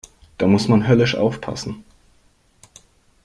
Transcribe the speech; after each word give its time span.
Da 0.39 0.47
muss 0.47 0.67
man 0.67 0.87
höllisch 0.87 1.13
aufpassen. 1.13 1.83